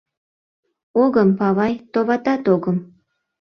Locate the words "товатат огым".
1.93-2.77